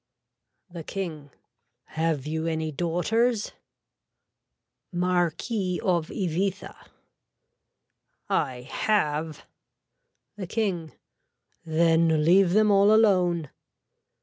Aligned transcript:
(The 0.71 0.83
King.) 0.83 1.29
Have 1.93 2.25
you 2.25 2.47
any 2.47 2.71
daughters. 2.71 3.51
(Marquis 4.91 5.79
of 5.83 6.07
Ibyza.) 6.07 6.75
I 8.27 8.61
have. 8.63 9.45
(The 10.37 10.47
King.) 10.47 10.93
Then 11.63 12.25
leave 12.25 12.53
them 12.53 12.71
all 12.71 12.91
alone. 12.91 13.51